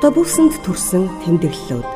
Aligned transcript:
автобусанд 0.00 0.56
төрсэн 0.64 1.12
тэмдэглэлүүд 1.28 1.88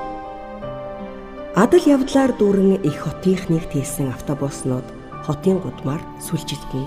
Адал 1.56 1.85
явдлаар 1.88 2.36
дүүрэн 2.36 2.84
их 2.84 3.00
хотынхныг 3.00 3.64
тийсэн 3.73 4.12
автобуснууд 4.12 4.84
хотын 5.25 5.57
гудмаар 5.64 6.04
сүлжилдэнэ. 6.21 6.85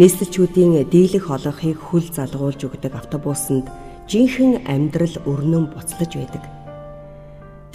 Нийслэлчүүдийн 0.00 0.88
дийлэх 0.88 1.28
олонхыг 1.28 1.76
хүл 1.76 2.08
залгуулж 2.16 2.64
өгдөг 2.64 2.96
автобусанд 2.96 3.68
жинхэнэ 4.08 4.64
амьдрал 4.64 5.20
өрнөн 5.28 5.68
буцлаж 5.68 6.16
байдаг. 6.16 6.48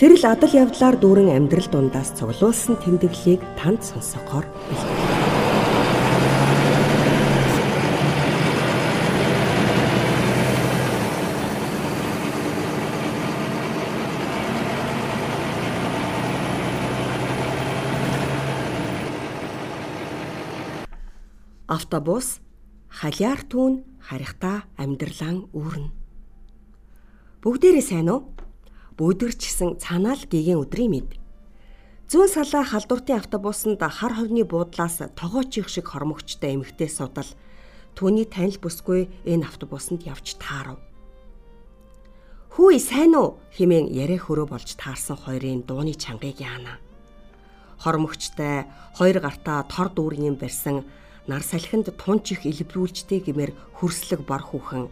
Тэр 0.02 0.18
л 0.18 0.26
адал 0.26 0.50
явдлаар 0.50 0.98
дүүрэн 0.98 1.30
амьдрал 1.30 1.70
дундаас 1.70 2.18
цуглуулсан 2.18 2.82
тэмдэглэлийг 2.82 3.46
танд 3.54 3.86
сонсохоор 3.86 4.50
бэлтгэв. 4.50 5.19
Автобус 21.70 22.42
халяар 22.90 23.46
түүн 23.46 23.86
харихта 24.02 24.66
амьдралан 24.74 25.54
үүрнэ. 25.54 25.94
Бүгдээрээ 27.46 27.86
сайн 27.86 28.10
уу? 28.10 28.26
Бүдэрчсэн 28.98 29.78
цанаал 29.78 30.18
гигийн 30.26 30.66
өдрийн 30.66 30.90
мэд. 30.90 31.22
Зүүн 32.10 32.26
салаа 32.26 32.66
халдвартын 32.66 33.22
автобусанд 33.22 33.86
хар 33.86 34.18
ховны 34.18 34.50
буудлаас 34.50 34.98
тогоочих 35.14 35.70
шиг 35.70 35.94
хормогчтой 35.94 36.58
эмэгтэй 36.58 36.90
судал 36.90 37.30
түүний 37.94 38.26
танил 38.26 38.58
бүсгүй 38.58 39.06
энэ 39.30 39.46
автобусанд 39.46 40.10
явж 40.10 40.42
таарав. 40.42 40.82
Хүү 42.50 42.82
сайн 42.82 43.14
уу 43.14 43.38
хэмээн 43.54 43.94
яриа 43.94 44.18
хөрөө 44.18 44.58
болж 44.58 44.74
таарсан 44.74 45.22
хоёрын 45.22 45.70
дууны 45.70 45.94
чангаыг 45.94 46.42
яана. 46.42 46.82
Хормогчтой 47.78 48.66
хоёр 48.98 49.22
гартаа 49.22 49.70
тор 49.70 49.94
дүүргийн 49.94 50.34
барьсан 50.34 50.82
нар 51.30 51.46
салхинд 51.46 51.94
тунч 51.94 52.34
их 52.34 52.42
илбрүүлжтэй 52.50 53.22
гэмээр 53.22 53.54
хөрслөг 53.78 54.26
бар 54.26 54.42
хүүхэн. 54.42 54.90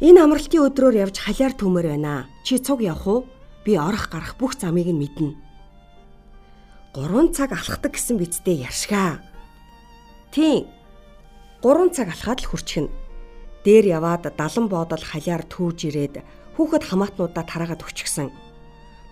Энэ 0.00 0.20
амралтын 0.24 0.64
өдрөөр 0.72 0.96
явж 1.04 1.20
халиар 1.20 1.52
төмөр 1.52 1.92
байна. 1.92 2.28
Чи 2.44 2.56
цуг 2.56 2.80
явах 2.80 3.04
уу? 3.04 3.20
Би 3.64 3.76
орох 3.76 4.08
гарах 4.08 4.40
бүх 4.40 4.56
замыг 4.56 4.88
нь 4.88 4.96
мэднэ. 4.96 5.36
3 6.96 7.32
цаг 7.36 7.52
алхахдаг 7.52 7.92
гэсэн 7.92 8.16
бидтэй 8.16 8.64
яршгаа. 8.64 9.20
Тийм. 10.32 10.64
3 11.60 11.92
цаг 11.92 12.08
алхаад 12.12 12.40
л 12.40 12.48
хурчхна. 12.48 12.88
Дээр 13.64 14.00
яваад 14.00 14.32
70 14.32 14.72
боодол 14.72 15.04
халиар 15.04 15.44
төвж 15.44 15.92
ирээд 15.92 16.24
хүүхэд 16.56 16.84
хамаатнуудаа 16.88 17.44
тараагаад 17.44 17.84
өчгсөн. 17.84 18.32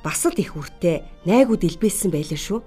Бас 0.04 0.20
л 0.24 0.36
их 0.36 0.56
үртэй 0.56 1.04
найгууд 1.28 1.64
илбээсэн 1.64 2.08
байлаа 2.12 2.40
шүү. 2.40 2.60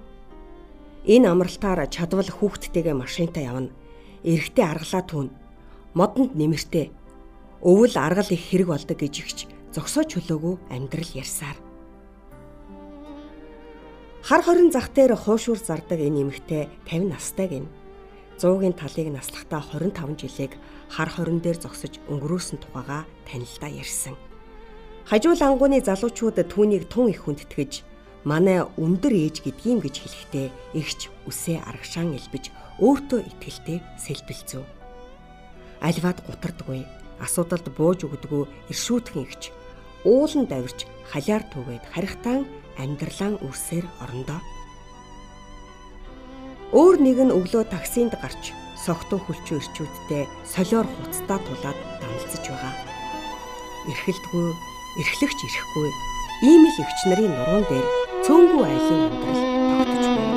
Энэ 1.08 1.24
амралтаар 1.32 1.88
чадвал 1.88 2.28
хүүхдтэйгээ 2.28 2.92
машинтаа 2.92 3.40
явна. 3.40 3.72
Эрэгтэй 4.28 4.64
аргалаа 4.68 5.02
түүн. 5.08 5.28
Модонд 5.96 6.36
нэмэртэй. 6.36 6.92
Өвөл 7.64 7.96
аргал 7.96 8.28
их 8.28 8.44
хэрэг 8.44 8.68
болдог 8.68 8.98
гэж 9.00 9.14
ихч 9.24 9.38
зогсоож 9.72 10.12
чөлөөгүй 10.12 10.68
амьдрал 10.68 11.12
ярьсаар. 11.16 11.56
Хар 14.20 14.42
хорин 14.44 14.68
зах 14.68 14.92
дээр 14.92 15.16
хуушур 15.16 15.56
зардаг 15.56 15.96
энэ 15.96 16.28
эмэгтэй 16.28 16.68
50 16.84 17.08
настай 17.08 17.48
гин. 17.48 17.66
100-гийн 18.36 18.76
талыг 18.76 19.08
наслахтаа 19.08 19.64
25 19.64 20.28
жилиг 20.28 20.60
хар 20.92 21.08
хорин 21.08 21.40
дээр 21.40 21.56
зогсож 21.56 21.96
өнгөрөөсөн 22.12 22.60
тухайга 22.60 23.08
танилдаа 23.24 23.72
ярьсан. 23.72 24.12
Хажуул 25.08 25.40
ангууны 25.40 25.80
залуучууд 25.80 26.36
түүнийг 26.52 26.92
тун 26.92 27.08
их 27.08 27.24
хүндэтгэж 27.24 27.87
манай 28.28 28.60
өндөр 28.76 29.14
ээж 29.24 29.36
гэдгийм 29.40 29.80
гэж 29.80 29.94
хэлэхдээ 30.04 30.46
ихч 30.76 31.08
үсээ 31.24 31.64
арагшаан 31.64 32.12
элбэж 32.12 32.52
өөртөө 32.76 33.20
итгэлтэй 33.24 33.78
сэлбэлцв. 33.96 34.60
Альваад 35.80 36.18
гутардгүй, 36.28 36.84
асуудалд 37.24 37.66
бууж 37.72 38.04
өгдөггүй 38.04 38.44
иршүүдхэн 38.68 39.24
ихч 39.24 39.42
уулан 40.04 40.44
давирч 40.44 40.84
халяар 41.08 41.44
түгээд 41.48 41.84
харихтан 41.88 42.44
амьдралан 42.76 43.40
үрсээр 43.40 43.86
орондоо. 44.04 44.40
Өөр 46.76 46.96
нэг 47.00 47.18
нь 47.24 47.32
өглөө 47.32 47.64
таксинд 47.72 48.12
гарч 48.20 48.52
согтуу 48.76 49.24
хүлчүү 49.24 49.56
ирчүүдтэй 49.56 50.28
солиор 50.44 50.84
хуцтаа 50.84 51.40
тулаад 51.40 51.78
даналцж 51.96 52.44
байгаа. 52.44 52.74
Эрхэлдгүй, 53.88 54.48
эрхлэгч 55.00 55.38
ирэхгүй 55.48 55.88
ийм 56.44 56.62
л 56.68 56.78
өвч 56.84 56.98
нарын 57.08 57.32
нуруунд 57.32 57.66
дээр 57.72 58.07
цөөнгүй 58.28 58.64
айлын 58.68 59.04
амьдрал 59.04 59.86
тогтож 59.88 60.06
байна. 60.06 60.27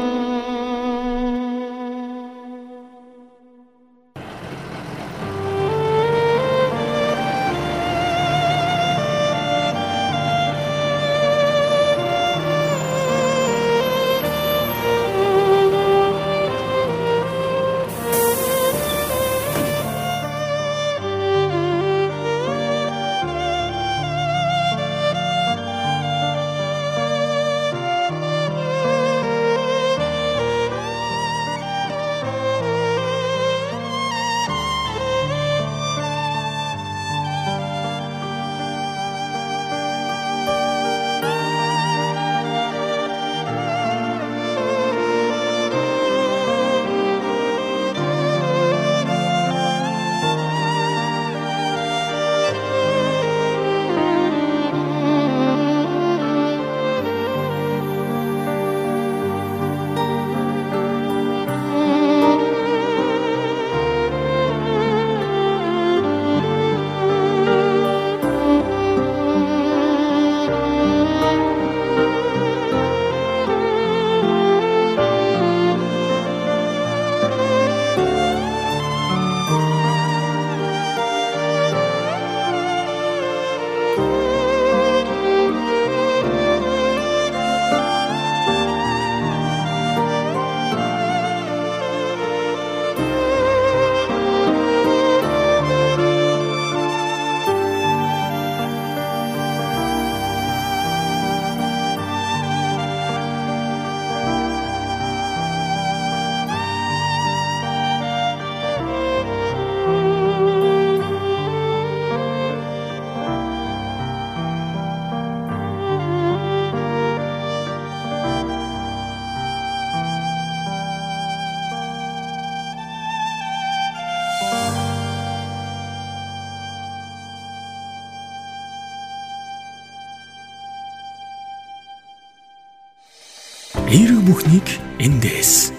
Эерэг 133.92 134.24
бүхнийг 134.24 134.64
эндээс. 135.04 135.74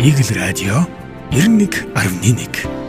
Игэл 0.00 0.30
радио 0.32 0.88
91.1 1.30 2.83